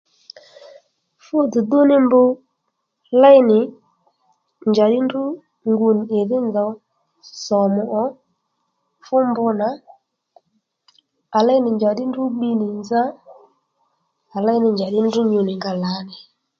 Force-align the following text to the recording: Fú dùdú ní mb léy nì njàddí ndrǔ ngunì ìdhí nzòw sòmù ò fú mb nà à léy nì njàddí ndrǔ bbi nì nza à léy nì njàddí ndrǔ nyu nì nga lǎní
Fú 1.23 1.37
dùdú 1.51 1.79
ní 1.89 1.95
mb 2.03 2.13
léy 3.21 3.39
nì 3.49 3.59
njàddí 4.71 4.97
ndrǔ 5.03 5.21
ngunì 5.71 6.03
ìdhí 6.21 6.37
nzòw 6.47 6.69
sòmù 7.43 7.83
ò 8.03 8.05
fú 9.03 9.15
mb 9.29 9.37
nà 9.59 9.69
à 11.37 11.39
léy 11.47 11.59
nì 11.63 11.69
njàddí 11.75 12.03
ndrǔ 12.07 12.23
bbi 12.31 12.49
nì 12.59 12.67
nza 12.79 13.01
à 14.35 14.37
léy 14.45 14.59
nì 14.63 14.67
njàddí 14.75 14.99
ndrǔ 15.03 15.21
nyu 15.31 15.39
nì 15.47 15.53
nga 15.57 15.71
lǎní 15.83 16.15